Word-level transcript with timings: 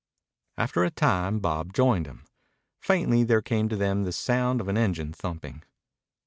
After 0.57 0.83
a 0.83 0.89
time 0.89 1.39
Bob 1.39 1.73
joined 1.73 2.07
him. 2.07 2.25
Faintly 2.81 3.23
there 3.23 3.43
came 3.43 3.69
to 3.69 3.75
them 3.75 4.01
the 4.01 4.11
sound 4.11 4.59
of 4.59 4.67
an 4.67 4.75
engine 4.75 5.13
thumping. 5.13 5.61